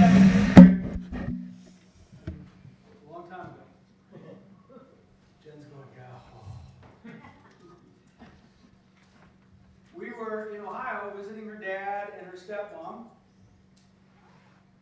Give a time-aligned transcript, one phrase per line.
[9.94, 13.04] We were in Ohio visiting her dad and her stepmom.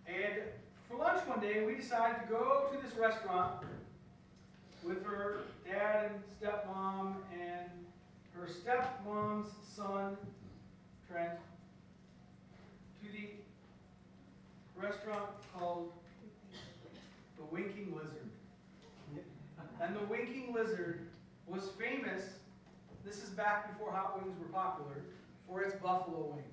[0.06, 0.43] And
[0.89, 3.64] for lunch one day, we decided to go to this restaurant
[4.85, 5.39] with her
[5.69, 7.69] dad and stepmom and
[8.35, 10.16] her stepmom's son,
[11.11, 11.32] Trent,
[13.03, 13.30] to the
[14.89, 15.93] restaurant called
[17.36, 18.31] the Winking Lizard.
[19.81, 21.08] And the Winking Lizard
[21.46, 22.22] was famous,
[23.04, 25.03] this is back before hot wings were popular,
[25.46, 26.45] for its buffalo wings.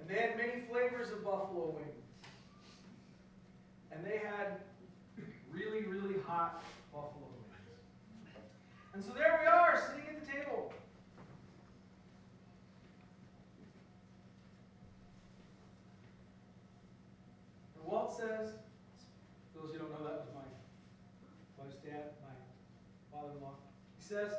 [0.00, 2.04] And they had many flavors of buffalo wings.
[3.92, 4.60] And they had
[5.52, 8.34] really, really hot buffalo wings.
[8.94, 10.72] And so there we are, sitting at the table.
[17.86, 18.50] Walt says,
[19.54, 20.42] for those who don't know, that was my
[21.62, 22.34] wife's dad, my
[23.14, 23.54] father-in-law.
[23.98, 24.32] He says,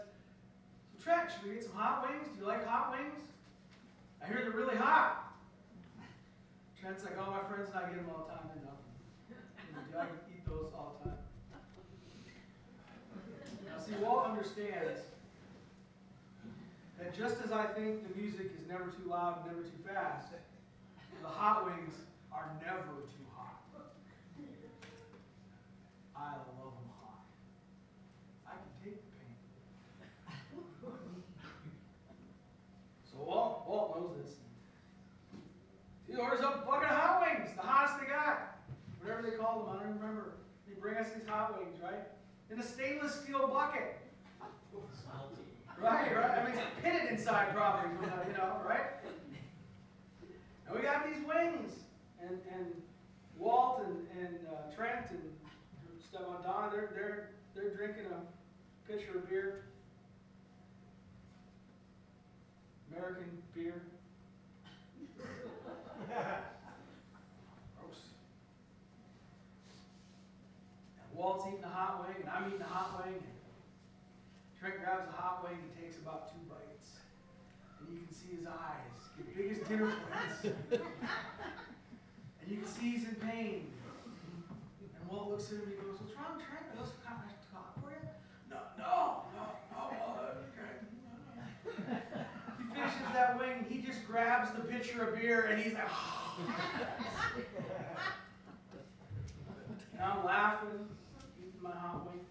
[1.04, 2.28] so should we get some hot wings?
[2.36, 3.22] Do you like hot wings?
[4.22, 5.32] I hear they're really hot.
[6.80, 8.84] Trent's like, oh, my friends and I get them all the time, they're nothing.
[9.98, 11.20] I eat those all the time.
[13.66, 15.02] Now, see, Walt understands
[17.00, 20.28] that just as I think the music is never too loud and never too fast,
[21.22, 21.94] the hot wings
[22.32, 23.62] are never too hot.
[26.16, 27.26] I love them hot.
[28.46, 29.36] I can take the pain.
[33.12, 34.34] So Walt, Walt knows this.
[36.08, 38.58] He orders up a bucket of hot wings, the hottest they got.
[39.00, 40.34] Whatever they call them, I don't remember.
[40.68, 42.08] They bring us these hot wings, right?
[42.50, 44.00] In a stainless steel bucket.
[45.80, 46.40] Right, right.
[46.40, 48.98] I mean, it's pitted inside probably, you know, right?
[50.66, 51.72] And we got these wings,
[52.22, 52.82] and and
[53.38, 55.22] Walt and and uh, Trent and
[56.10, 59.64] Stefan Donna, they're they're they're drinking a pitcher of beer,
[62.92, 63.82] American beer.
[67.78, 68.00] Gross.
[71.00, 73.16] And Walt's eating a hot wing, and I'm eating a hot wing.
[73.16, 73.24] And
[74.60, 76.90] Trent grabs a hot wing and takes about two bites.
[77.80, 80.82] And you can see his eyes get big as dinner plates.
[82.50, 83.68] You can see he's in pain.
[84.82, 86.66] And Walt looks at him and he goes, What's wrong, Trent?
[86.72, 88.04] Are those kind of hot for you?
[88.50, 89.84] No, no, no, no,
[90.54, 90.74] okay."
[92.58, 95.90] He finishes that wing, he just grabs the pitcher of beer and he's like,
[99.94, 100.88] and I'm laughing,
[101.40, 102.22] eating my hot wing.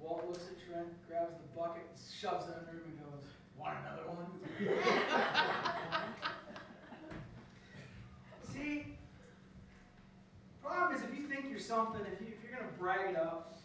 [0.00, 1.82] Walt looks at Trent, grabs the bucket,
[2.20, 3.24] shoves it under him, and goes,
[3.58, 4.26] Want another one?
[8.52, 8.96] See,
[10.62, 13.16] problem is if you think you're something, if, you, if you're going to brag it
[13.16, 13.58] up,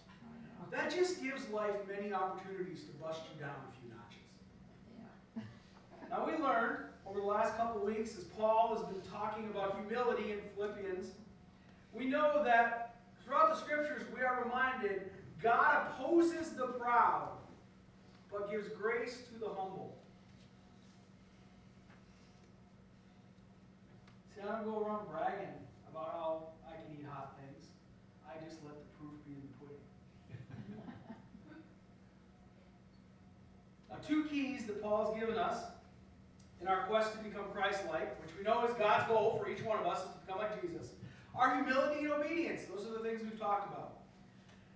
[0.72, 5.48] that just gives life many opportunities to bust you down a few notches.
[6.10, 9.80] Now, we learned over the last couple of weeks, as Paul has been talking about
[9.80, 11.12] humility in Philippians,
[11.94, 15.10] we know that throughout the scriptures we are reminded
[15.42, 17.30] God opposes the proud,
[18.32, 19.98] but gives grace to the humble.
[24.34, 25.54] See, I don't go around bragging
[25.92, 27.68] about how I can eat hot things.
[28.26, 29.84] I just let the proof be in the pudding.
[33.90, 35.58] now, two keys that Paul's given us
[36.62, 39.80] in our quest to become Christ-like, which we know is God's goal for each one
[39.80, 40.92] of us, is to become like Jesus,
[41.36, 42.62] Our humility and obedience.
[42.66, 43.98] Those are the things we've talked about.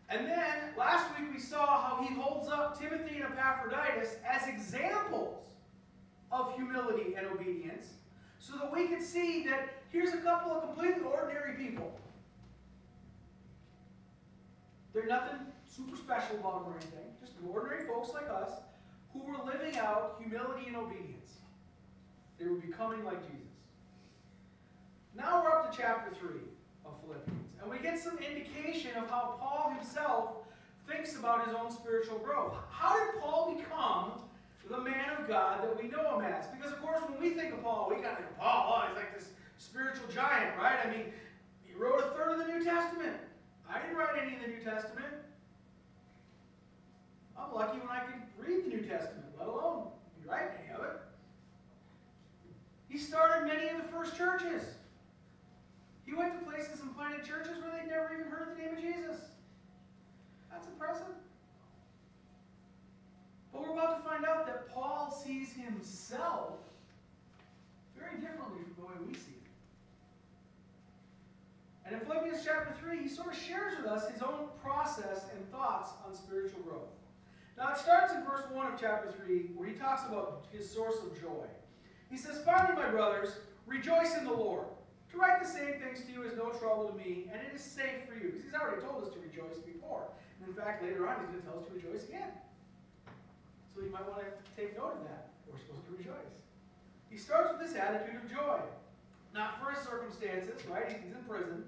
[0.10, 5.44] And then last week we saw how he holds up Timothy and Epaphroditus as examples
[6.32, 7.88] of humility and obedience
[8.40, 12.00] so that we can see that here's a couple of completely ordinary people.
[14.94, 18.52] They're nothing super special about them or anything, just ordinary folks like us
[19.18, 21.34] who were living out humility and obedience.
[22.40, 23.48] They were becoming like Jesus.
[25.16, 26.30] Now we're up to chapter 3
[26.86, 27.48] of Philippians.
[27.62, 30.36] And we get some indication of how Paul himself
[30.88, 32.56] thinks about his own spiritual growth.
[32.70, 34.12] How did Paul become
[34.70, 36.48] the man of God that we know him as?
[36.48, 38.88] Because, of course, when we think of Paul, we kind of think of Paul, oh,
[38.88, 40.78] he's like this spiritual giant, right?
[40.86, 41.06] I mean,
[41.64, 43.16] he wrote a third of the New Testament.
[43.70, 45.08] I didn't write any of the New Testament.
[47.38, 49.88] I'm lucky when I can read the New Testament, let alone
[50.26, 51.00] write any of it.
[52.90, 54.64] He started many of the first churches.
[56.06, 58.82] He went to places and planted churches where they'd never even heard the name of
[58.82, 59.22] Jesus.
[60.50, 61.06] That's impressive.
[63.52, 66.54] But we're about to find out that Paul sees himself
[67.98, 69.38] very differently from the way we see him.
[71.86, 75.50] And in Philippians chapter 3, he sort of shares with us his own process and
[75.52, 76.97] thoughts on spiritual growth.
[77.58, 80.96] Now, it starts in verse 1 of chapter 3, where he talks about his source
[81.02, 81.50] of joy.
[82.10, 83.34] He says, Finally, my brothers,
[83.66, 84.66] rejoice in the Lord.
[85.12, 87.62] To write the same things to you is no trouble to me, and it is
[87.62, 88.30] safe for you.
[88.30, 90.06] Because he's already told us to rejoice before.
[90.40, 92.30] And in fact, later on, he's going to tell us to rejoice again.
[93.74, 95.34] So you might want to take note of that.
[95.50, 96.34] We're supposed to rejoice.
[97.10, 98.62] He starts with this attitude of joy.
[99.34, 101.02] Not for his circumstances, right?
[101.02, 101.66] He's in prison.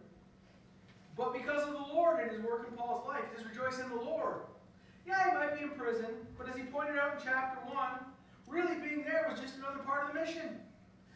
[1.18, 3.90] But because of the Lord and his work in Paul's life, he says, rejoice in
[3.90, 4.46] the Lord.
[5.10, 7.76] Yeah, he might be in prison, but as he pointed out in chapter 1,
[8.46, 10.62] really being there was just another part of the mission.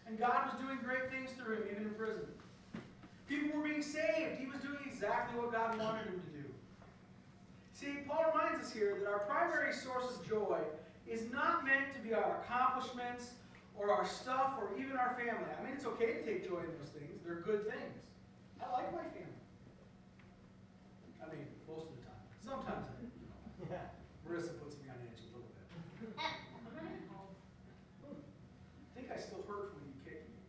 [0.07, 2.25] And God was doing great things through him, even in prison.
[3.29, 4.39] People were being saved.
[4.39, 6.45] He was doing exactly what God wanted him to do.
[7.73, 10.57] See, Paul reminds us here that our primary source of joy
[11.07, 13.37] is not meant to be our accomplishments
[13.77, 15.53] or our stuff or even our family.
[15.53, 18.01] I mean, it's okay to take joy in those things, they're good things.
[18.57, 19.37] I like my family.
[21.21, 22.21] I mean, most of the time.
[22.41, 22.92] Sometimes
[24.33, 25.61] Marissa puts me on edge a little bit.
[26.17, 26.25] I
[28.97, 30.41] think I still hurt from when you kicked me.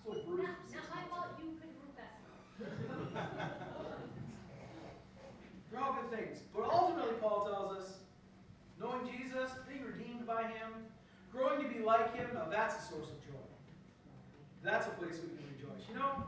[0.00, 0.48] So, still bruised.
[0.48, 2.08] Not, from not six my fault, you could group us.
[5.68, 6.40] They're all good things.
[6.56, 8.00] But ultimately, Paul tells us,
[8.80, 10.72] knowing Jesus, being redeemed by him,
[11.30, 13.44] growing to be like him, now that's a source of joy.
[14.64, 15.84] That's a place we can rejoice.
[15.92, 16.24] You know,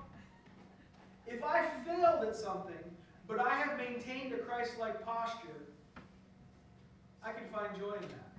[1.26, 2.76] if I failed at something,
[3.30, 5.54] but I have maintained a Christ like posture,
[7.24, 8.32] I can find joy in that.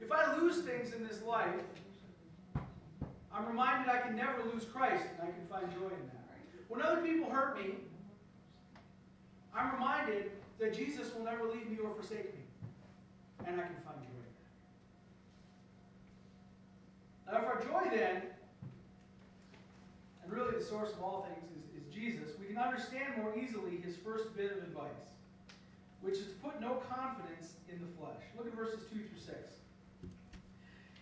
[0.00, 1.50] If I lose things in this life,
[3.30, 6.24] I'm reminded I can never lose Christ, and I can find joy in that.
[6.68, 7.74] When other people hurt me,
[9.54, 12.40] I'm reminded that Jesus will never leave me or forsake me,
[13.46, 14.24] and I can find joy
[17.28, 17.32] in that.
[17.32, 18.22] Now, if our joy then,
[20.22, 21.55] and really the source of all things
[21.96, 25.16] Jesus, we can understand more easily his first bit of advice,
[26.02, 28.22] which is to put no confidence in the flesh.
[28.36, 29.36] Look at verses 2 through 6.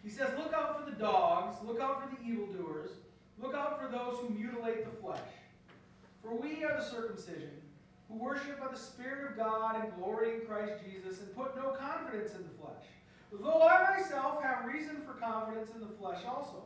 [0.05, 2.91] He says, Look out for the dogs, look out for the evildoers,
[3.43, 5.19] look out for those who mutilate the flesh.
[6.23, 7.51] For we are the circumcision,
[8.09, 11.71] who worship by the Spirit of God and glory in Christ Jesus, and put no
[11.71, 12.85] confidence in the flesh.
[13.33, 16.63] Though I myself have reason for confidence in the flesh also.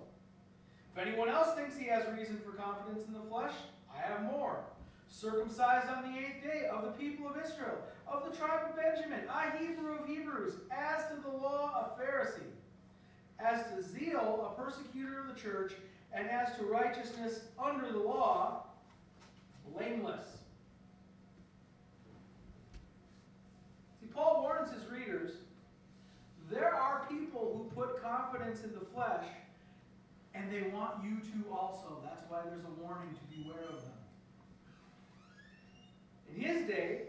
[0.92, 3.54] If anyone else thinks he has reason for confidence in the flesh,
[3.98, 4.60] I have more.
[5.08, 9.20] Circumcised on the eighth day, of the people of Israel, of the tribe of Benjamin,
[9.28, 12.52] a Hebrew of Hebrews, as to the law, a Pharisee,
[13.38, 15.72] as to zeal, a persecutor of the church,
[16.12, 18.64] and as to righteousness under the law,
[19.74, 20.26] blameless.
[24.00, 25.32] See, Paul warns his readers
[26.50, 29.26] there are people who put confidence in the flesh,
[30.48, 31.98] and they want you to also.
[32.02, 33.92] That's why there's a warning to beware of them.
[36.34, 37.02] In his day,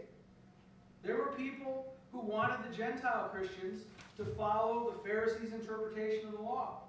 [1.02, 3.84] there were people who wanted the Gentile Christians
[4.18, 6.82] to follow the Pharisees' interpretation of the law.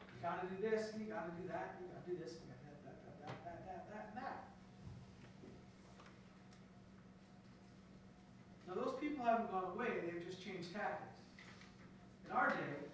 [0.00, 2.98] You gotta do this, you gotta do that, you gotta do this, you gotta that,
[3.04, 4.38] that, that, that, that, that, and that.
[8.66, 11.14] Now those people haven't gone away, they've just changed tactics.
[12.24, 12.88] In our day,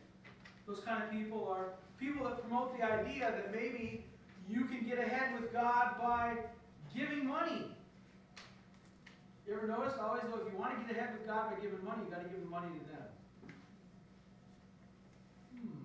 [0.67, 1.73] those kind of people are
[2.03, 4.05] people that promote the idea that maybe
[4.49, 6.37] you can get ahead with God by
[6.94, 7.67] giving money.
[9.47, 9.94] You ever notice?
[10.01, 12.11] I always know if you want to get ahead with God by giving money, you
[12.11, 13.06] got to give the money to them.
[15.55, 15.79] Hmm.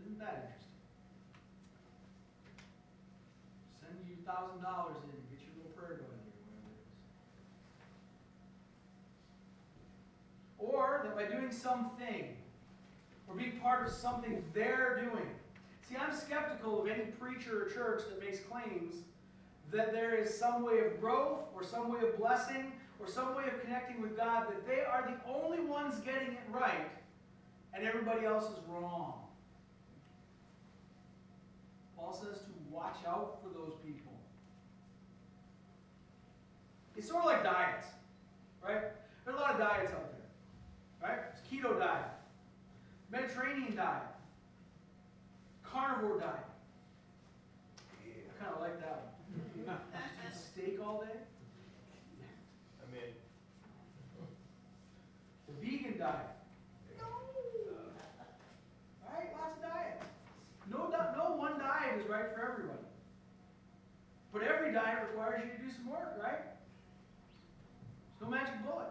[0.00, 0.72] Isn't that interesting?
[3.84, 6.96] Send you thousand dollars in and get your little prayer going here, whatever it is.
[10.58, 12.36] Or that by doing something,
[13.34, 15.26] or being part of something they're doing.
[15.88, 18.96] See, I'm skeptical of any preacher or church that makes claims
[19.72, 23.44] that there is some way of growth, or some way of blessing, or some way
[23.44, 26.88] of connecting with God, that they are the only ones getting it right,
[27.72, 29.14] and everybody else is wrong.
[31.96, 34.12] Paul says to watch out for those people.
[36.96, 37.86] It's sort of like diets,
[38.62, 38.82] right?
[39.24, 41.18] There are a lot of diets out there, right?
[41.32, 42.13] It's keto diet,
[43.10, 44.02] Mediterranean diet,
[45.62, 46.46] carnivore diet.
[48.04, 49.14] I kind of like that
[49.66, 49.78] one.
[50.32, 51.18] Steak all day.
[52.80, 53.14] I mean,
[55.48, 56.30] The vegan diet.
[57.00, 57.04] Uh,
[59.12, 59.28] right?
[59.38, 60.04] Lots of diets.
[60.70, 62.78] No, di- no one diet is right for everyone.
[64.32, 66.42] But every diet requires you to do some work, right?
[68.18, 68.88] There's no magic bullet.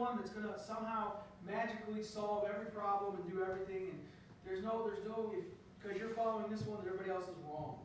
[0.00, 1.12] One that's going to somehow
[1.46, 3.90] magically solve every problem and do everything.
[3.92, 4.00] And
[4.46, 5.30] there's no, there's no,
[5.78, 7.76] because you're following this one that everybody else is wrong.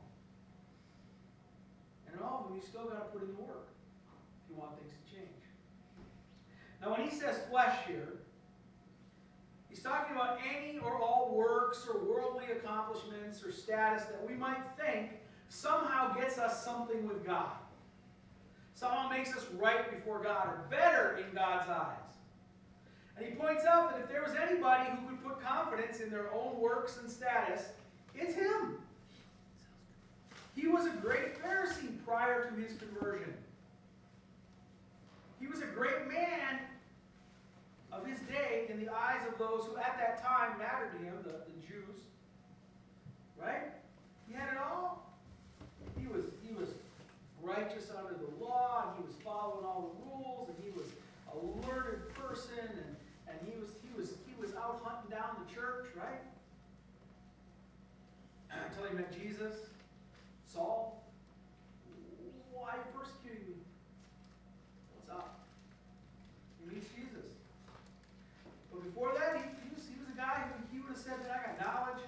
[2.08, 4.56] And in all of them, you still got to put in the work if you
[4.56, 5.44] want things to change.
[6.82, 8.14] Now, when he says flesh here,
[9.68, 14.64] he's talking about any or all works or worldly accomplishments or status that we might
[14.80, 15.20] think
[15.50, 17.52] somehow gets us something with God.
[18.76, 21.96] Somehow makes us right before God or better in God's eyes.
[23.18, 26.32] And he points out that if there was anybody who could put confidence in their
[26.34, 27.62] own works and status,
[28.14, 28.78] it's him.
[30.56, 33.34] He was a great Pharisee prior to his conversion.
[35.40, 36.60] He was a great man
[37.94, 41.14] of his day in the eyes of those who at that time mattered to him,
[41.24, 42.02] the, the Jews.
[43.42, 43.72] Right?
[44.28, 45.14] He had it all.
[45.98, 46.70] He was, he was
[47.46, 50.90] righteous under the law, and he was following all the rules, and he was
[51.30, 51.38] a
[51.70, 52.96] learned person, and,
[53.30, 56.26] and he was he was he was out hunting down the church, right?
[58.66, 59.70] Until he met Jesus.
[60.52, 61.04] Saul,
[62.52, 63.58] why are you persecuting me?
[64.96, 65.46] What's up?
[66.60, 67.30] He meets Jesus.
[68.72, 71.20] But before that, he, he, was, he was a guy who he would have said
[71.28, 72.04] that I got knowledge.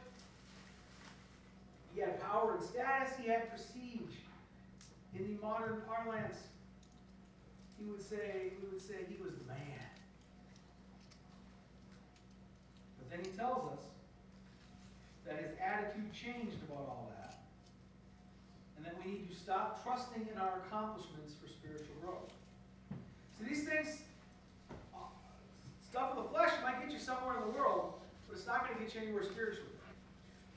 [1.94, 3.14] He had power and status.
[3.20, 3.77] He had prestige.
[5.42, 6.38] Modern parlance,
[7.80, 9.58] he would say, we would say he was man.
[12.98, 13.86] But then he tells us
[15.26, 17.38] that his attitude changed about all that.
[18.78, 22.32] And that we need to stop trusting in our accomplishments for spiritual growth.
[23.38, 24.02] So these things,
[24.96, 25.00] uh,
[25.90, 27.94] stuff of the flesh might get you somewhere in the world,
[28.28, 29.70] but it's not going to get you anywhere spiritually.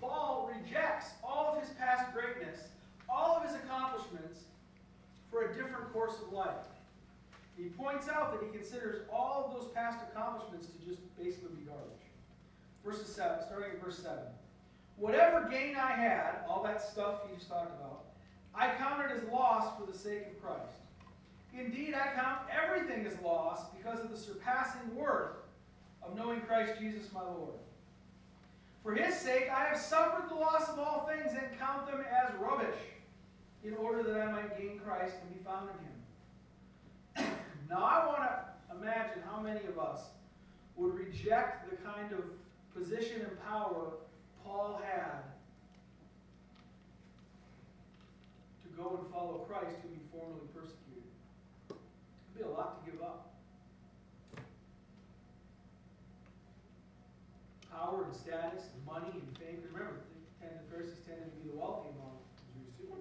[0.01, 2.69] Paul rejects all of his past greatness,
[3.09, 4.45] all of his accomplishments,
[5.31, 6.67] for a different course of life.
[7.57, 11.63] He points out that he considers all of those past accomplishments to just basically be
[11.63, 11.87] garbage.
[12.85, 14.25] Verses seven, starting at verse seven.
[14.97, 18.05] Whatever gain I had, all that stuff he just talked about,
[18.55, 20.81] I counted as loss for the sake of Christ.
[21.57, 25.37] Indeed, I count everything as loss because of the surpassing worth
[26.03, 27.55] of knowing Christ Jesus my Lord.
[28.83, 32.35] For his sake, I have suffered the loss of all things and count them as
[32.41, 32.79] rubbish,
[33.65, 35.69] in order that I might gain Christ and be found
[37.17, 37.33] in him.
[37.69, 40.01] now, I want to imagine how many of us
[40.77, 42.25] would reject the kind of
[42.75, 43.93] position and power
[44.45, 45.23] Paul had
[48.63, 51.05] to go and follow Christ, whom he formerly persecuted.
[51.69, 51.79] It'd
[52.37, 53.35] be a lot to give up.
[57.71, 59.63] Power and status and money and fame.
[59.73, 62.97] Remember, the tend- the Pharisees tended to be the wealthy among the Jews too.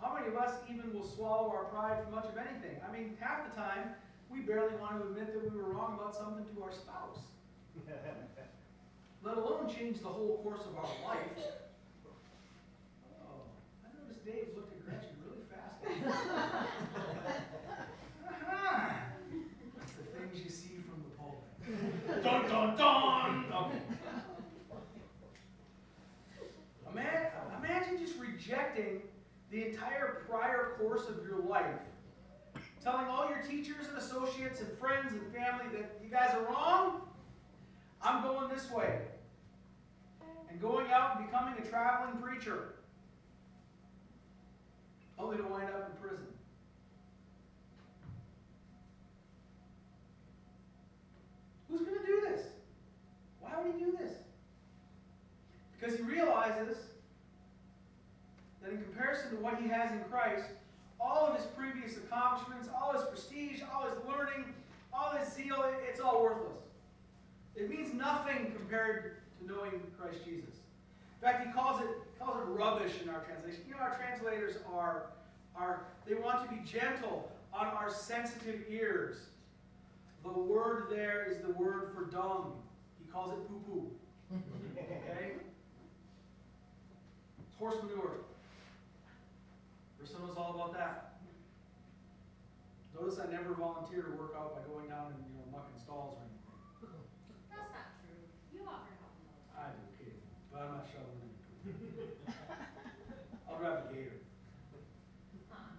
[0.00, 2.76] How many of us even will swallow our pride for much of anything?
[2.86, 3.94] I mean, half the time,
[4.30, 7.18] we barely want to admit that we were wrong about something to our spouse,
[9.22, 11.20] let alone change the whole course of our life.
[13.22, 13.48] Oh,
[13.84, 15.80] I noticed Dave looked at Gretchen really fast.
[19.78, 22.22] That's the things you see from the pulpit.
[22.24, 23.44] dun dun dun!
[23.52, 23.80] Okay.
[27.62, 29.02] Imagine, just rejecting
[29.50, 30.09] the entire
[30.80, 31.80] course of your life
[32.82, 37.02] telling all your teachers and associates and friends and family that you guys are wrong,
[38.02, 39.00] I'm going this way.
[40.48, 42.74] And going out and becoming a traveling preacher.
[45.18, 46.26] Only to wind up in prison.
[51.68, 52.46] Who's going to do this?
[53.40, 54.14] Why would he do this?
[55.78, 56.78] Because he realizes
[58.62, 60.46] that in comparison to what he has in Christ,
[61.00, 64.44] all of his previous accomplishments, all his prestige, all his learning,
[64.92, 66.58] all his zeal, it's all worthless.
[67.56, 70.54] It means nothing compared to knowing Christ Jesus.
[71.20, 71.88] In fact, he calls it,
[72.18, 73.62] calls it rubbish in our translation.
[73.68, 75.06] You know, our translators are,
[75.56, 79.16] are, they want to be gentle on our sensitive ears.
[80.22, 82.52] The word there is the word for dung.
[82.98, 83.90] He calls it poo poo.
[84.78, 85.32] Okay?
[87.42, 88.18] It's horse manure.
[90.00, 91.20] Versa knows all about that.
[92.96, 96.16] Notice I never volunteer to work out by going down and you know mucking stalls
[96.16, 96.40] or anything.
[97.52, 98.16] That's not true.
[98.48, 99.12] You offer help
[99.52, 101.36] I do occasionally, but I'm not shoveling in.
[103.44, 104.24] I'll drive a gator.
[105.52, 105.76] Huh.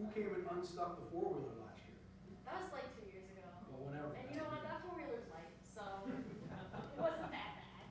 [0.00, 2.00] Who came and unstuck the four wheeler last year?
[2.48, 3.44] That was like two years ago.
[3.68, 4.16] Well, whenever.
[4.16, 4.64] And you know what?
[4.64, 7.84] That four wheeler's light, so it wasn't that bad.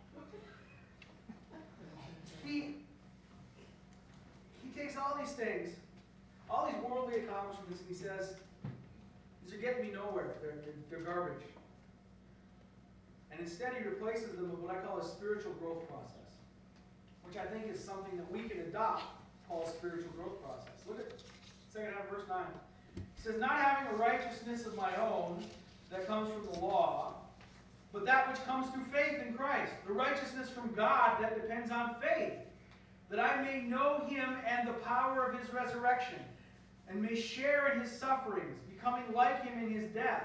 [2.42, 2.86] He
[4.62, 5.70] he takes all these things,
[6.50, 8.36] all these worldly accomplishments, and he says,
[9.44, 10.36] "These are getting me nowhere.
[10.42, 11.44] They're, they're, they're garbage."
[13.32, 16.40] And instead, he replaces them with what I call a spiritual growth process,
[17.24, 19.04] which I think is something that we can adopt,
[19.48, 20.74] Paul's spiritual growth process.
[20.88, 21.12] Look at
[21.72, 22.40] second half of verse 9.
[22.96, 25.44] He says, Not having a righteousness of my own
[25.92, 27.16] that comes from the law,
[27.92, 31.96] but that which comes through faith in Christ, the righteousness from God that depends on
[32.02, 32.34] faith,
[33.10, 36.20] that I may know him and the power of his resurrection,
[36.88, 40.24] and may share in his sufferings, becoming like him in his death,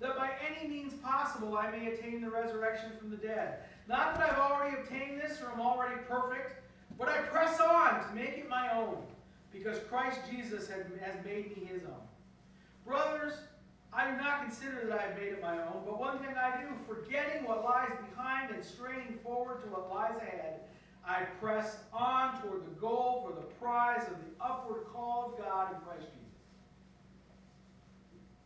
[0.00, 3.60] that by any means possible I may attain the resurrection from the dead.
[3.88, 6.62] Not that I've already obtained this or am already perfect,
[6.98, 8.98] but I press on to make it my own,
[9.52, 12.06] because Christ Jesus has made me his own.
[12.86, 13.34] Brothers,
[13.92, 16.60] I do not consider that I have made it my own, but one thing I
[16.60, 20.60] do, forgetting what lies behind and straining forward to what lies ahead,
[21.08, 25.74] I press on toward the goal for the prize of the upward call of God
[25.74, 26.36] in Christ Jesus.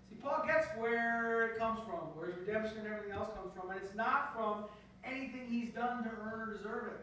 [0.09, 3.71] See, Paul gets where it comes from, where his redemption and everything else comes from,
[3.71, 4.67] and it's not from
[5.03, 7.01] anything he's done to earn or deserve it.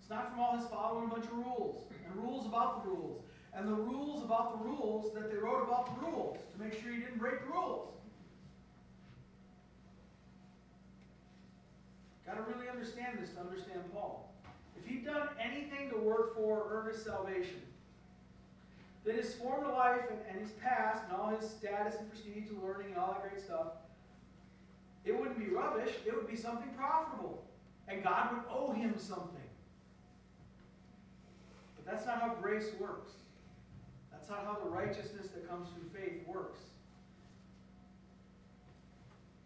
[0.00, 3.24] It's not from all his following a bunch of rules, and rules about the rules,
[3.52, 6.92] and the rules about the rules that they wrote about the rules to make sure
[6.92, 7.88] he didn't break the rules.
[12.30, 14.32] Got to really understand this to understand Paul.
[14.78, 17.60] If he'd done anything to work for or earn his salvation,
[19.04, 22.62] then his former life and, and his past and all his status and prestige and
[22.62, 23.66] learning and all that great stuff,
[25.04, 25.90] it wouldn't be rubbish.
[26.06, 27.42] It would be something profitable.
[27.88, 29.48] And God would owe him something.
[31.74, 33.10] But that's not how grace works.
[34.12, 36.60] That's not how the righteousness that comes through faith works.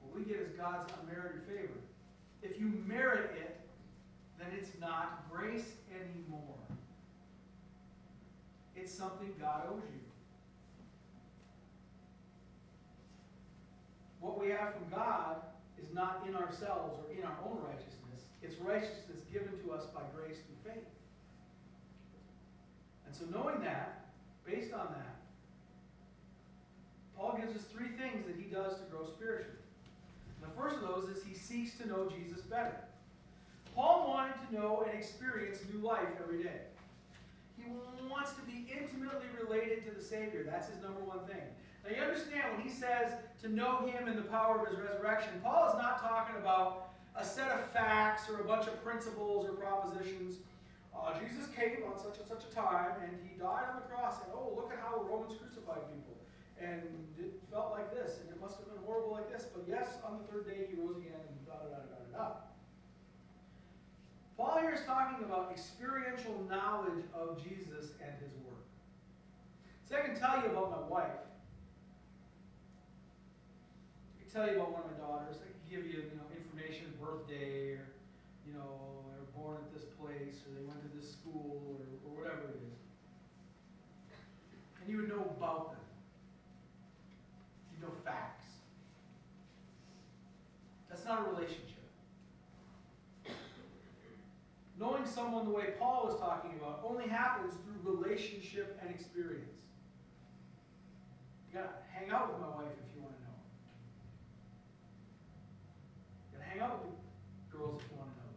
[0.03, 1.81] What we get is God's unmerited favor.
[2.45, 3.59] If you merit it,
[4.39, 6.59] then it's not grace anymore.
[8.77, 10.01] It's something God owes you.
[14.21, 15.37] What we have from God
[15.83, 18.29] is not in ourselves or in our own righteousness.
[18.42, 20.85] It's righteousness given to us by grace through faith.
[23.07, 24.07] And so, knowing that,
[24.45, 25.16] based on that,
[27.16, 29.63] Paul gives us three things that he does to grow spiritually.
[30.44, 32.76] The first of those is he seeks to know Jesus better.
[33.74, 36.61] Paul wanted to know and experience new life every day.
[37.57, 37.64] He
[38.09, 40.44] wants to be intimately related to the Savior.
[40.48, 41.42] That's his number one thing.
[41.85, 45.33] Now, you understand when he says to know him in the power of his resurrection,
[45.42, 49.52] Paul is not talking about a set of facts or a bunch of principles or
[49.52, 50.37] propositions.
[50.94, 54.22] Uh, Jesus came on such and such a time, and he died on the cross,
[54.24, 56.16] and oh, look at how Romans crucified people.
[56.61, 56.83] And
[57.19, 60.19] it felt like this, and it must have been horrible like this, but yes, on
[60.19, 62.33] the third day he rose again, and da da da da da da.
[64.37, 68.67] Paul here is talking about experiential knowledge of Jesus and his work.
[69.88, 71.23] See, I can tell you about my wife.
[74.11, 75.37] I can tell you about one of my daughters.
[75.38, 77.87] I can give you, you know, information, birthday, or,
[78.47, 81.79] you know, they were born at this place, or they went to this school, or,
[82.03, 82.75] or whatever it is.
[84.83, 85.84] And you would know about them.
[87.85, 88.47] You facts.
[90.88, 91.85] That's not a relationship.
[94.79, 99.61] Knowing someone the way Paul was talking about only happens through relationship and experience.
[101.49, 103.37] You gotta hang out with my wife if you want to know.
[106.33, 106.97] You gotta hang out with
[107.53, 108.33] girls if you want to know.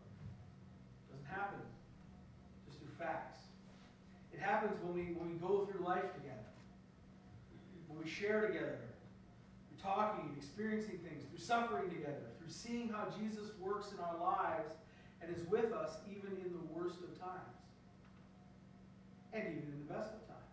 [1.10, 1.60] Doesn't happen
[2.68, 3.40] just through facts.
[4.34, 6.52] It happens when we when we go through life together.
[7.88, 8.87] When we share together.
[9.88, 14.76] Talking and experiencing things, through suffering together, through seeing how Jesus works in our lives
[15.22, 17.56] and is with us even in the worst of times,
[19.32, 20.52] and even in the best of times.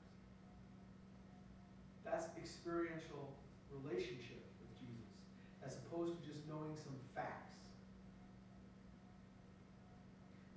[2.05, 3.35] That's experiential
[3.75, 5.19] relationship with Jesus,
[5.67, 7.59] as opposed to just knowing some facts.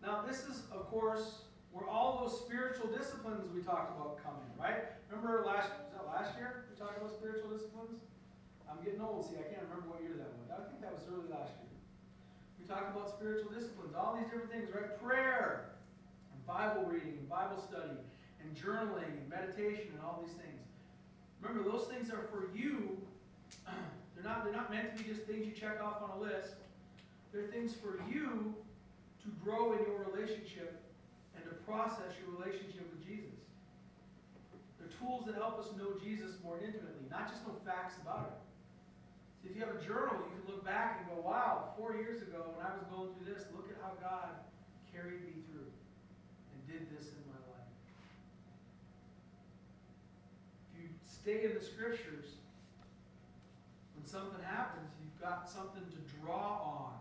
[0.03, 4.61] Now, this is, of course, where all those spiritual disciplines we talked about come in,
[4.61, 4.85] right?
[5.09, 7.97] Remember last was that last year we talked about spiritual disciplines?
[8.69, 10.47] I'm getting old, see, I can't remember what year that was.
[10.51, 11.73] I think that was early last year.
[12.59, 14.99] We talked about spiritual disciplines, all these different things, right?
[14.99, 15.73] Prayer,
[16.35, 17.95] and Bible reading, and Bible study,
[18.43, 20.67] and journaling, and meditation, and all these things.
[21.39, 22.97] Remember, those things are for you.
[24.15, 26.57] They're not, they're not meant to be just things you check off on a list.
[27.31, 28.51] They're things for you
[29.21, 30.81] to grow in your relationship
[31.35, 33.37] and to process your relationship with Jesus.
[34.81, 38.41] They're tools that help us know Jesus more intimately, not just know facts about
[39.43, 39.49] it.
[39.49, 42.53] If you have a journal, you can look back and go, wow, four years ago
[42.55, 44.41] when I was going through this, look at how God
[44.93, 47.71] carried me through and did this in my life.
[50.73, 52.39] If you stay in the scriptures,
[53.95, 56.93] when when something happens, you've got something to draw on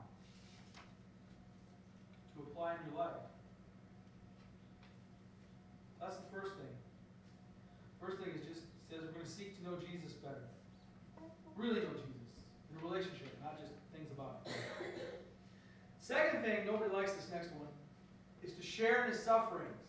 [2.35, 3.23] to apply in your life.
[6.01, 6.75] That's the first thing.
[8.03, 10.51] First thing is just says we're going to seek to know Jesus better.
[11.55, 12.27] Really know Jesus
[12.75, 14.53] in a relationship, not just things about him.
[16.01, 17.67] Second thing, nobody likes this next one,
[18.45, 19.83] is to share in his sufferings.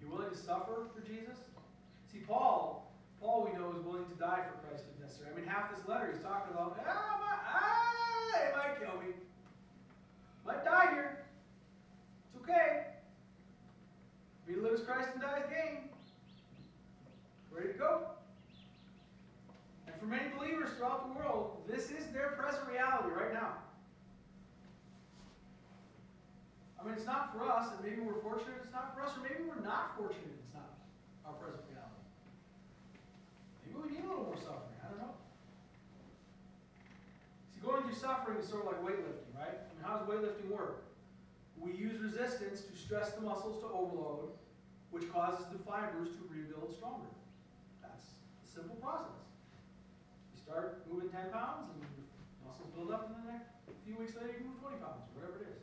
[0.00, 1.38] You willing to suffer for Jesus?
[2.12, 5.30] See, Paul, Paul we know is willing to die for Christ if necessary.
[5.32, 9.14] I mean, half this letter he's talking about, ah, my, ah, it might kill me.
[10.44, 11.24] Might die here.
[12.34, 12.84] It's okay.
[14.46, 15.88] Me to live as Christ and die as gain.
[17.50, 18.00] Ready to go.
[19.86, 23.54] And for many believers throughout the world, this is their present reality right now.
[26.80, 29.20] I mean, it's not for us, and maybe we're fortunate it's not for us, or
[29.20, 30.80] maybe we're not fortunate it's not
[31.28, 32.04] our present reality.
[33.60, 34.80] Maybe we need a little more suffering.
[34.80, 35.12] I don't know.
[37.52, 39.60] See, going through suffering is sort of like weightlifting, right?
[39.60, 40.88] I mean, how does weightlifting work?
[41.60, 44.32] We use resistance to stress the muscles to overload,
[44.88, 47.12] which causes the fibers to rebuild stronger.
[47.84, 49.28] That's a simple process.
[50.32, 54.16] You start moving 10 pounds, and the muscles build up, and then a few weeks
[54.16, 55.60] later, you move 20 pounds, or whatever it is.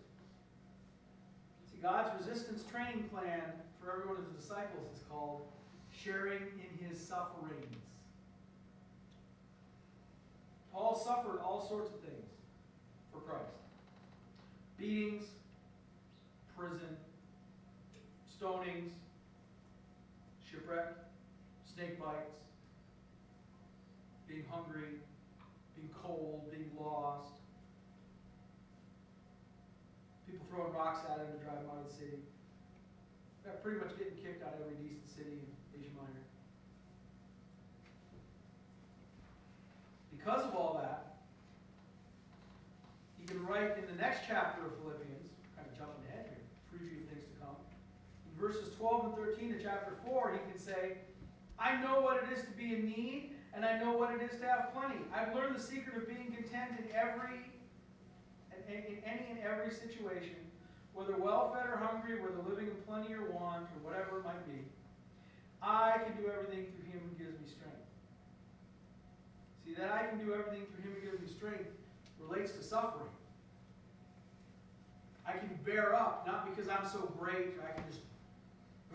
[1.67, 3.42] See, God's resistance training plan
[3.80, 5.48] for every one of his disciples is called
[5.92, 7.78] sharing in his sufferings.
[10.72, 12.26] Paul suffered all sorts of things
[13.12, 13.58] for Christ
[14.78, 15.24] beatings,
[16.56, 16.98] prison,
[18.40, 18.92] stonings,
[20.50, 20.94] shipwreck,
[21.74, 22.38] snake bites,
[24.28, 25.00] being hungry,
[25.76, 27.40] being cold, being lost,
[30.30, 32.18] people throwing rocks at him to drive him out of the city.
[33.46, 35.46] Yeah, pretty much getting kicked out of every decent city in
[35.78, 36.26] Asia Minor.
[40.10, 41.22] Because of all that,
[43.22, 46.42] he can write in the next chapter of Philippians, kind of jumping ahead here,
[46.74, 47.54] preview of things to come.
[47.54, 50.98] In verses 12 and 13 of chapter 4, he can say,
[51.62, 54.42] I know what it is to be in need, and I know what it is
[54.42, 55.06] to have plenty.
[55.14, 57.46] I've learned the secret of being content in every,
[58.66, 60.47] in, in any and every situation,
[60.98, 64.44] whether well fed or hungry, whether living in plenty or want, or whatever it might
[64.48, 64.66] be.
[65.62, 67.86] I can do everything through him who gives me strength.
[69.64, 71.70] See, that I can do everything through him who gives me strength
[72.20, 73.14] relates to suffering.
[75.26, 78.02] I can bear up, not because I'm so great, or I can just,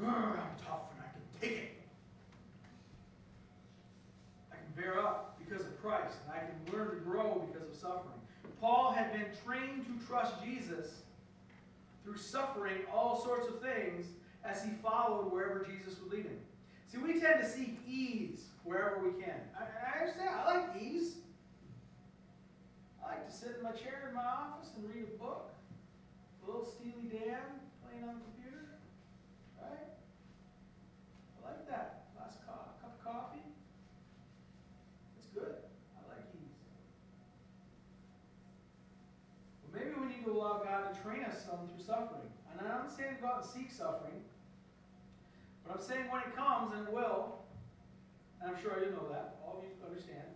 [0.02, 1.82] I'm tough and I can take it.
[4.50, 7.76] I can bear up because of Christ, and I can learn to grow because of
[7.76, 8.18] suffering.
[8.60, 11.02] Paul had been trained to trust Jesus
[12.04, 14.06] through suffering all sorts of things
[14.44, 16.38] as he followed wherever Jesus would lead him.
[16.88, 19.40] See, we tend to seek ease wherever we can.
[19.58, 20.28] I, I understand.
[20.28, 21.14] I like ease.
[23.02, 25.54] I like to sit in my chair in my office and read a book.
[26.42, 27.38] A little Steely Dan
[27.82, 28.66] playing on the computer.
[29.60, 29.94] Right?
[31.38, 32.06] I like that.
[32.18, 33.46] Last co- cup of coffee.
[35.18, 35.54] It's good.
[35.96, 36.60] I like ease.
[39.62, 42.30] But maybe we need to allow God to train us some through suffering.
[42.50, 44.22] And I'm not saying go out and seek suffering.
[45.66, 47.42] But I'm saying when it comes, and it will,
[48.40, 50.30] and I'm sure you know that, all of you understand,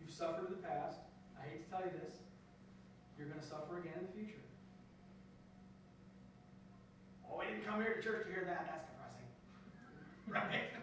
[0.00, 1.00] you've suffered in the past.
[1.36, 2.20] I hate to tell you this,
[3.18, 4.44] you're going to suffer again in the future.
[7.24, 8.64] Oh, we didn't come here to church to hear that.
[8.68, 9.28] That's depressing.
[10.26, 10.74] Right?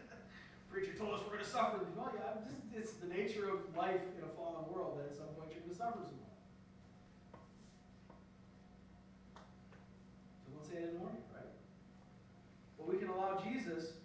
[0.72, 1.80] Preacher told us we're going to suffer.
[1.94, 5.30] Well, yeah, just, it's the nature of life in a fallen world that at some
[5.38, 6.34] point you're going to suffer some more.
[10.42, 11.48] So don't say it anymore, right?
[12.76, 13.96] But we can allow Jesus,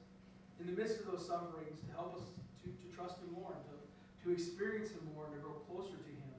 [0.59, 2.31] in the midst of those sufferings, to help us
[2.63, 3.75] to, to trust Him more, and to,
[4.23, 6.31] to experience Him more, and to grow closer to Him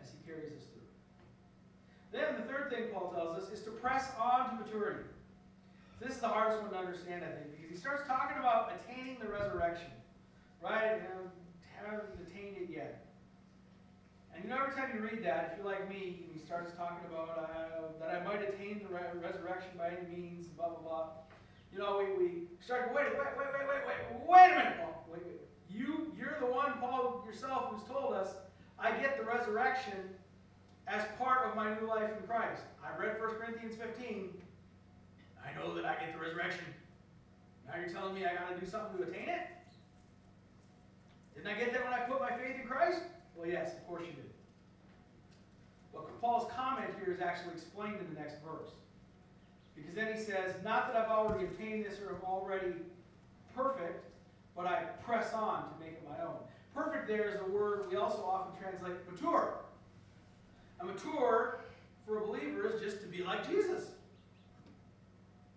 [0.00, 0.88] as He carries us through.
[2.10, 5.04] Then the third thing Paul tells us is to press on to maturity.
[6.00, 9.18] This is the hardest one to understand, I think, because he starts talking about attaining
[9.20, 9.92] the resurrection,
[10.64, 10.96] right?
[10.96, 11.28] And
[11.76, 13.04] haven't attained it yet.
[14.40, 17.04] And you know, every time you read that, if you're like me, he starts talking
[17.12, 21.08] about uh, that I might attain the re- resurrection by any means, blah blah blah.
[21.70, 22.30] You know, we, we
[22.64, 25.04] start wait, wait, wait, wait, wait, wait, wait a minute, Paul.
[25.12, 25.40] Wait, wait.
[25.68, 28.32] You, you're the one, Paul yourself, who's told us
[28.78, 30.08] I get the resurrection
[30.88, 32.62] as part of my new life in Christ.
[32.82, 34.30] I read 1 Corinthians 15.
[35.44, 36.64] I know that I get the resurrection.
[37.66, 39.46] Now you're telling me I got to do something to attain it?
[41.34, 43.02] Didn't I get that when I put my faith in Christ?
[43.36, 44.29] Well, yes, of course you did.
[45.92, 48.70] But Paul's comment here is actually explained in the next verse.
[49.74, 52.74] Because then he says, Not that I've already obtained this or am already
[53.56, 54.04] perfect,
[54.56, 56.36] but I press on to make it my own.
[56.74, 59.54] Perfect there is a word we also often translate mature.
[60.80, 61.60] A mature
[62.06, 63.90] for a believer is just to be like Jesus.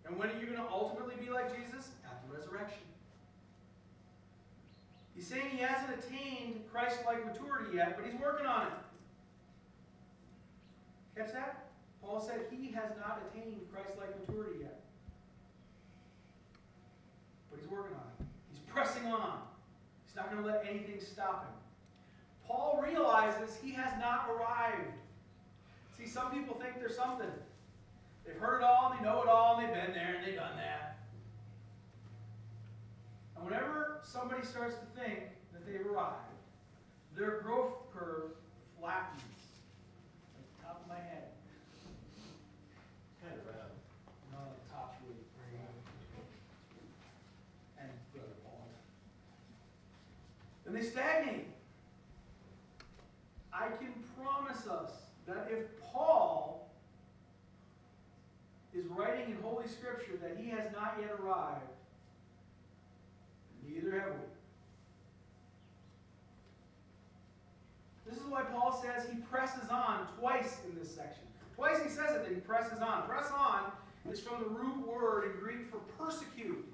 [0.06, 1.90] And when are you going to ultimately be like Jesus?
[2.06, 2.80] At the resurrection.
[5.16, 8.74] He's saying he hasn't attained Christ like maturity yet, but he's working on it.
[11.16, 11.70] Catch that?
[12.02, 14.82] Paul said he has not attained Christ like maturity yet.
[17.50, 18.26] But he's working on it.
[18.52, 19.40] He's pressing on.
[20.06, 21.54] He's not going to let anything stop him.
[22.48, 24.92] Paul realizes he has not arrived.
[25.98, 27.32] See, some people think there's something.
[28.26, 30.36] They've heard it all, and they know it all, and they've been there, and they've
[30.36, 30.98] done that.
[33.36, 35.20] And whenever somebody starts to think
[35.54, 36.16] that they've arrived,
[37.18, 38.32] their growth curve
[38.80, 39.22] flattens.
[40.34, 41.30] Like the top of my head.
[43.22, 43.72] Kind of round.
[44.32, 45.62] No, the top's really pretty.
[47.80, 48.68] And brother Paul.
[50.74, 51.48] Then they stagnate.
[53.54, 54.92] I can promise us
[55.28, 56.72] that if Paul
[58.74, 61.62] is writing in Holy Scripture that he has not yet arrived,
[63.68, 64.16] neither have we.
[68.10, 71.24] This is why Paul says he presses on twice in this section.
[71.56, 73.04] Twice he says it that he presses on.
[73.04, 73.72] Press on
[74.12, 76.66] is from the root word in Greek for persecute.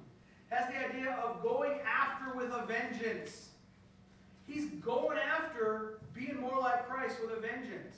[0.49, 3.48] Has the idea of going after with a vengeance.
[4.49, 7.95] He's going after being more like Christ with a vengeance.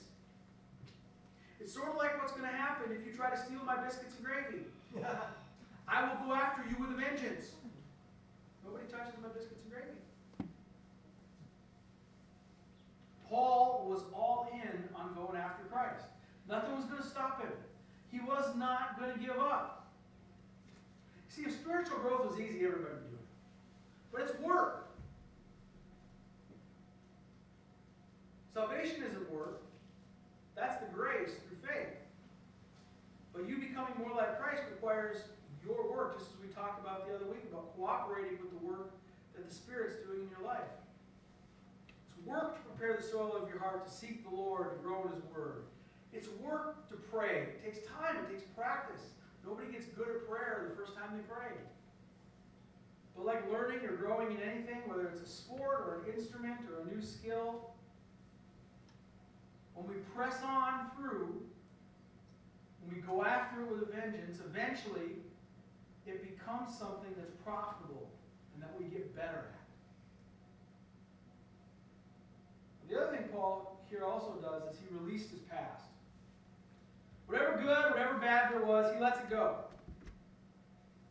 [1.58, 4.16] It's sort of like what's going to happen if you try to steal my biscuits
[4.16, 4.64] and gravy.
[5.88, 7.52] I will go after you with a vengeance.
[8.64, 10.48] Nobody touches my biscuits and gravy.
[13.28, 16.04] Paul was all in on going after Christ.
[16.48, 17.52] Nothing was going to stop him.
[18.10, 19.90] He was not going to give up.
[21.28, 23.26] See, if spiritual growth was easy, everybody would do it.
[24.12, 24.91] But it's work.
[28.54, 29.62] Salvation isn't work.
[30.54, 31.96] That's the grace through faith.
[33.32, 35.16] But you becoming more like Christ requires
[35.64, 38.92] your work, just as we talked about the other week about cooperating with the work
[39.34, 40.68] that the Spirit's doing in your life.
[41.88, 45.04] It's work to prepare the soil of your heart to seek the Lord, to grow
[45.04, 45.64] in His Word.
[46.12, 47.56] It's work to pray.
[47.56, 49.00] It takes time, it takes practice.
[49.46, 51.56] Nobody gets good at prayer the first time they pray.
[53.16, 56.82] But like learning or growing in anything, whether it's a sport or an instrument or
[56.82, 57.72] a new skill,
[59.74, 61.42] when we press on through,
[62.82, 65.16] when we go after it with a vengeance, eventually
[66.06, 68.10] it becomes something that's profitable
[68.54, 69.62] and that we get better at.
[72.88, 75.84] The other thing Paul here also does is he released his past.
[77.26, 79.56] Whatever good, whatever bad there was, he lets it go.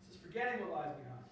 [0.07, 1.25] This is forgetting what lies behind.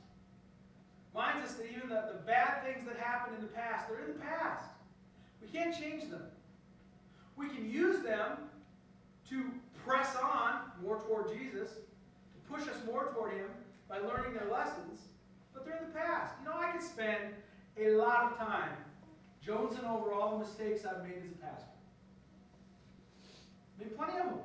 [1.13, 4.13] Reminds us that even the, the bad things that happened in the past, they're in
[4.13, 4.65] the past.
[5.41, 6.23] We can't change them.
[7.39, 8.37] We can use them
[9.29, 9.45] to
[9.85, 13.47] press on more toward Jesus, to push us more toward Him
[13.87, 14.99] by learning their lessons,
[15.53, 16.35] but they're in the past.
[16.41, 17.33] You know, I could spend
[17.77, 18.71] a lot of time
[19.45, 21.65] jonesing over all the mistakes I've made as a pastor.
[23.79, 24.39] Made plenty of them.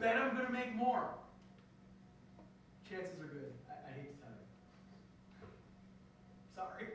[0.00, 1.08] Bet I'm going to make more.
[2.90, 3.52] Chances are good.
[3.70, 5.48] I, I hate to tell you.
[6.54, 6.88] Sorry.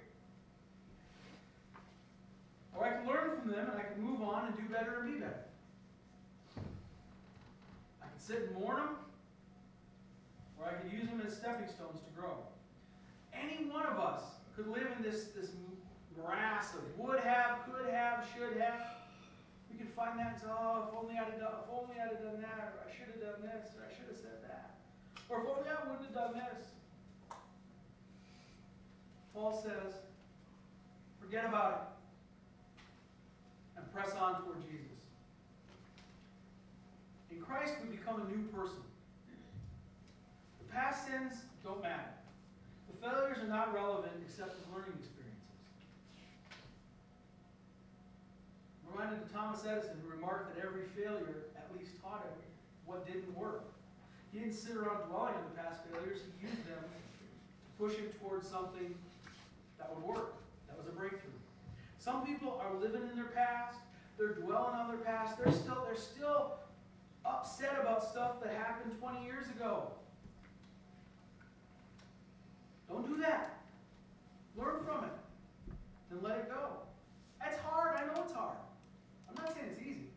[2.81, 5.13] Or I can learn from them and I can move on and do better and
[5.13, 5.45] be better.
[8.01, 8.95] I can sit and mourn them,
[10.57, 12.41] or I can use them as stepping stones to grow.
[13.37, 14.23] Any one of us
[14.55, 15.51] could live in this, this
[16.17, 18.81] morass of would have, could have, should have.
[19.69, 22.17] We can find that and say, oh, if only I'd have done, if only I'd
[22.17, 24.73] have done that, or I should have done this, or I should have said that.
[25.29, 26.65] Or if only I wouldn't have done this.
[29.35, 30.01] Paul says,
[31.21, 32.00] forget about it
[33.81, 35.01] and press on toward Jesus.
[37.31, 38.85] In Christ, we become a new person.
[40.59, 42.13] The past sins don't matter.
[42.89, 45.41] The failures are not relevant except as learning experiences.
[48.85, 52.37] I'm reminded of Thomas Edison, who remarked that every failure at least taught him
[52.85, 53.63] what didn't work.
[54.31, 58.07] He didn't sit around dwelling on the past failures, he used them to push him
[58.21, 58.93] towards something
[59.77, 60.35] that would work,
[60.67, 61.40] that was a breakthrough.
[62.01, 63.77] Some people are living in their past.
[64.17, 65.37] They're dwelling on their past.
[65.37, 66.53] They're still, they're still
[67.23, 69.83] upset about stuff that happened 20 years ago.
[72.89, 73.61] Don't do that.
[74.57, 75.11] Learn from it.
[76.09, 76.69] and let it go.
[77.39, 77.95] That's hard.
[77.95, 78.57] I know it's hard.
[79.29, 80.09] I'm not saying it's easy.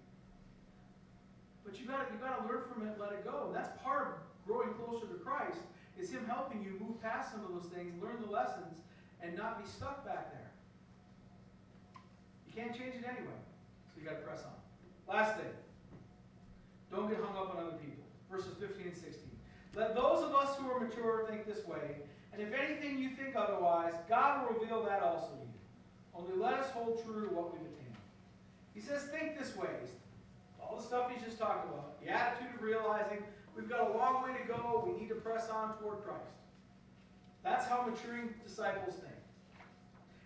[1.67, 3.45] But you gotta you gotta learn from it, let it go.
[3.49, 5.59] And that's part of growing closer to Christ,
[6.01, 8.81] is Him helping you move past some of those things, learn the lessons,
[9.23, 10.44] and not be stuck back there.
[12.57, 13.39] Can't change it anyway,
[13.89, 14.55] so you gotta press on.
[15.13, 15.51] Last thing,
[16.91, 18.05] don't get hung up on other people.
[18.31, 19.13] Verses 15 and 16.
[19.75, 21.97] Let those of us who are mature think this way,
[22.33, 25.55] and if anything you think otherwise, God will reveal that also to you.
[26.15, 27.97] Only let us hold true to what we've attained.
[28.75, 29.69] He says, think this way.
[30.61, 32.01] All the stuff he's just talked about.
[32.03, 33.19] The attitude of realizing
[33.57, 36.35] we've got a long way to go, we need to press on toward Christ.
[37.45, 39.14] That's how maturing disciples think.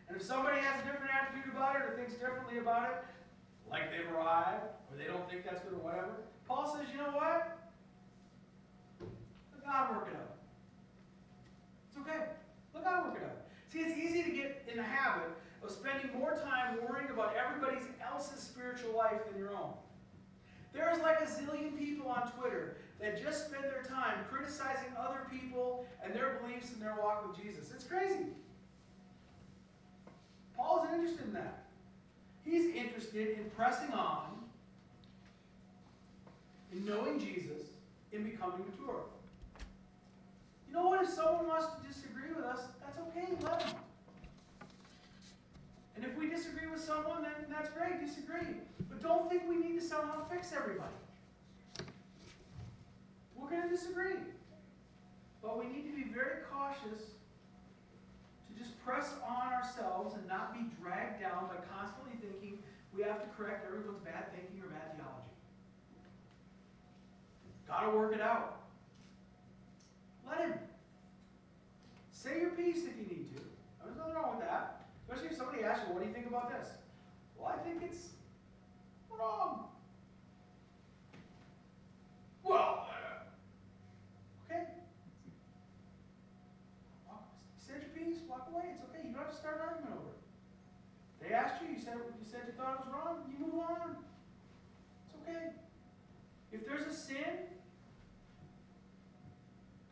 [0.08, 3.04] And if somebody has a different attitude about it or thinks differently about it,
[3.70, 7.12] like they've arrived, or they don't think that's good or whatever, Paul says, you know
[7.12, 7.58] what?
[9.52, 10.36] Let God work it out.
[11.88, 12.24] It's okay.
[12.74, 13.36] Let God work it out.
[13.68, 15.28] See, it's easy to get in the habit
[15.62, 19.74] of spending more time worrying about everybody else's spiritual life than your own.
[20.72, 25.26] There is like a zillion people on Twitter that just spend their time criticizing other
[25.30, 27.70] people and their beliefs and their walk with Jesus.
[27.74, 28.26] It's crazy.
[30.92, 31.64] Interested in that.
[32.44, 34.38] He's interested in pressing on,
[36.72, 37.62] in knowing Jesus,
[38.10, 39.02] in becoming mature.
[40.66, 41.04] You know what?
[41.04, 43.26] If someone wants to disagree with us, that's okay.
[43.42, 43.74] Let them.
[45.96, 48.04] And if we disagree with someone, then that's great.
[48.04, 48.54] Disagree.
[48.88, 50.88] But don't think we need to somehow fix everybody.
[53.36, 54.16] We're going to disagree.
[55.42, 57.17] But we need to be very cautious
[58.58, 62.58] just press on ourselves and not be dragged down by constantly thinking
[62.94, 65.28] we have to correct everyone's bad thinking or bad theology.
[67.68, 68.62] Gotta work it out.
[70.26, 70.54] Let him.
[72.10, 73.42] Say your piece if you need to.
[73.84, 74.86] There's nothing wrong with that.
[75.02, 76.68] Especially if somebody asks you, what do you think about this?
[77.36, 78.08] Well, I think it's
[79.08, 79.68] wrong.
[82.42, 84.64] Well, uh, okay.
[87.06, 87.22] Well,
[87.54, 88.64] you said your piece, walk away.
[88.74, 89.06] It's okay.
[89.06, 90.20] You don't have to start an argument over it.
[91.22, 93.96] They asked you, you said you said you thought it was wrong, you move on.
[95.06, 95.52] It's okay.
[96.52, 97.48] If there's a sin,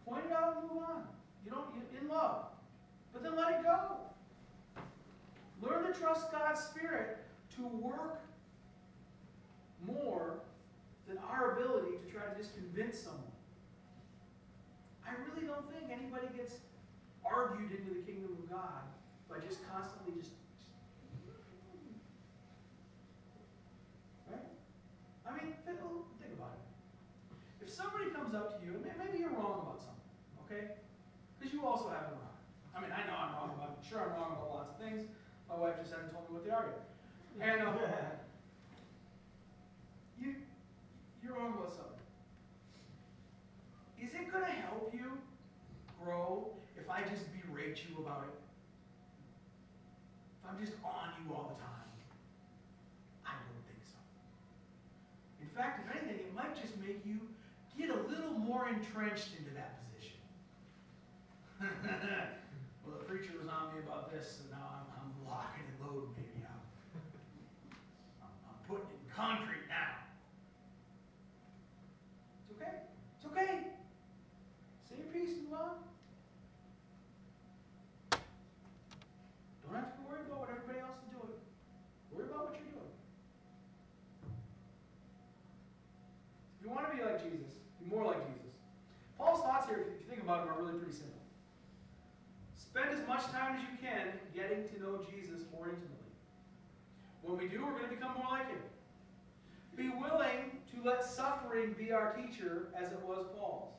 [0.04, 1.02] point it out and move on.
[1.44, 1.66] You don't
[2.00, 2.46] in love.
[3.12, 3.96] But then let it go.
[5.62, 7.18] Learn to trust God's Spirit
[7.56, 8.20] to work
[9.86, 10.40] more
[11.08, 13.22] than our ability to try to just convince someone.
[15.06, 16.56] I really don't think anybody gets
[17.24, 18.82] argued into the kingdom of God
[19.30, 20.32] by just constantly just.
[24.28, 24.42] Right?
[25.26, 25.78] I mean, think,
[26.20, 27.64] think about it.
[27.64, 30.06] If somebody comes up to you, and maybe you're wrong about something,
[30.44, 30.74] okay?
[31.38, 32.36] Because you also have it wrong.
[32.76, 35.08] I mean, I know I'm wrong about, sure I'm wrong about lots of things.
[35.48, 36.84] My wife just hasn't told me what they are yet.
[37.40, 37.72] And uh,
[40.20, 40.36] you,
[41.24, 42.04] you're wrong about something.
[43.96, 45.16] Is it going to help you
[46.04, 48.36] grow if I just berate you about it?
[50.36, 51.88] If I'm just on you all the time?
[53.24, 53.96] I don't think so.
[55.40, 57.16] In fact, if anything, it might just make you
[57.78, 59.95] get a little more entrenched into that position.
[62.84, 66.12] well, the preacher was on me about this, and now I'm, I'm locking and loading,
[66.12, 66.44] baby.
[66.44, 66.60] I'm,
[68.20, 70.04] I'm, I'm putting it in concrete now.
[72.44, 72.76] It's okay.
[73.16, 73.72] It's okay.
[74.84, 75.80] Say your piece and move on.
[79.64, 81.40] Don't have to worry about what everybody else is doing.
[82.12, 82.92] Worry about what you're doing.
[86.52, 88.52] If you want to be like Jesus, be more like Jesus.
[89.16, 91.16] Paul's thoughts here, if you think about them, are really pretty simple.
[92.76, 96.12] Spend as much time as you can getting to know Jesus more intimately.
[97.36, 98.58] When we do, we're going to become more like him.
[99.76, 103.74] Be willing to let suffering be our teacher as it was Paul's.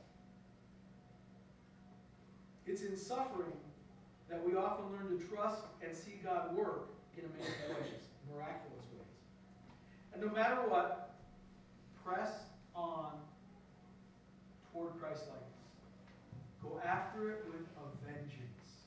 [2.67, 3.53] It's in suffering
[4.29, 9.17] that we often learn to trust and see God work in amazing ways, miraculous ways.
[10.13, 11.15] And no matter what,
[12.05, 12.29] press
[12.75, 13.13] on
[14.71, 16.61] toward Christ likeness.
[16.61, 18.85] Go after it with a vengeance.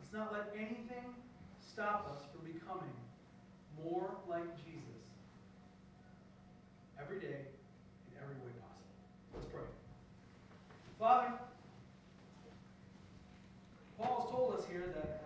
[0.00, 1.14] Let's not let anything
[1.68, 2.94] stop us from becoming
[3.84, 5.04] more like Jesus
[7.00, 7.44] every day
[8.08, 8.96] in every way possible.
[9.34, 9.62] Let's pray.
[10.98, 11.32] Father,
[13.98, 15.22] Paul's told us here that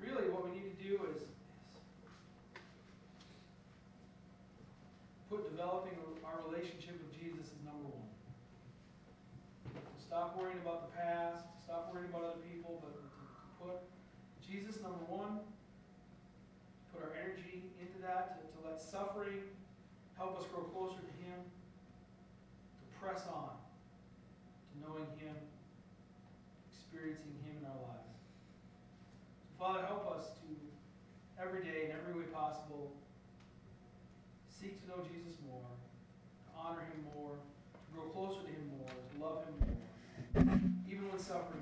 [0.00, 1.28] really what we need to do is, is
[5.30, 8.10] put developing our relationship with Jesus as number one.
[9.98, 12.95] Stop worrying about the past, stop worrying about other people, but
[14.48, 15.42] Jesus number one,
[16.94, 19.42] put our energy into that, to, to let suffering
[20.16, 25.34] help us grow closer to Him, to press on to knowing Him,
[26.70, 28.14] experiencing Him in our lives.
[29.44, 30.38] So Father, help us.
[30.40, 30.46] to,
[31.40, 32.92] every day, in every way possible,
[34.48, 38.88] seek to know Jesus more, to honor him more, to grow closer to him more,
[38.88, 39.84] to love him more,
[40.88, 41.60] even when suffering